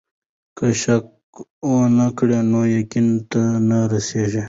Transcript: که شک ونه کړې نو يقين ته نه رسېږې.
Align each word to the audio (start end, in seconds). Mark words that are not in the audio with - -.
که 0.57 0.67
شک 0.81 1.05
ونه 1.71 2.07
کړې 2.17 2.39
نو 2.51 2.61
يقين 2.77 3.07
ته 3.31 3.41
نه 3.67 3.79
رسېږې. 3.91 4.39